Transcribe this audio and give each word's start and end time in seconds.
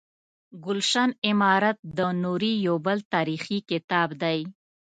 ګلشن 0.65 1.09
امارت 1.29 1.77
د 1.97 1.99
نوري 2.23 2.53
یو 2.67 2.75
بل 2.85 2.97
تاریخي 3.13 3.57
کتاب 3.69 4.09
دی. 4.21 4.39